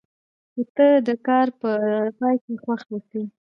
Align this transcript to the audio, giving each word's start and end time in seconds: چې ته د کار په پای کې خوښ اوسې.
چې 0.53 0.61
ته 0.75 0.87
د 1.07 1.09
کار 1.27 1.47
په 1.61 1.69
پای 2.19 2.35
کې 2.43 2.53
خوښ 2.63 2.81
اوسې. 2.91 3.21